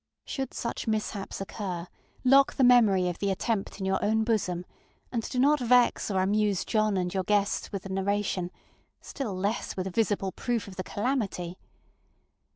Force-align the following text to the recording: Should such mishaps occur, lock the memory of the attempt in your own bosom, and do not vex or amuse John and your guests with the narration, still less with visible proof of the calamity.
Should 0.25 0.55
such 0.55 0.87
mishaps 0.87 1.41
occur, 1.41 1.85
lock 2.23 2.55
the 2.55 2.63
memory 2.63 3.07
of 3.07 3.19
the 3.19 3.29
attempt 3.29 3.79
in 3.79 3.85
your 3.85 4.03
own 4.03 4.23
bosom, 4.23 4.65
and 5.11 5.21
do 5.29 5.37
not 5.37 5.59
vex 5.59 6.09
or 6.09 6.23
amuse 6.23 6.65
John 6.65 6.97
and 6.97 7.13
your 7.13 7.23
guests 7.23 7.71
with 7.71 7.83
the 7.83 7.89
narration, 7.89 8.49
still 8.99 9.35
less 9.35 9.77
with 9.77 9.93
visible 9.93 10.31
proof 10.31 10.67
of 10.67 10.75
the 10.75 10.83
calamity. 10.83 11.59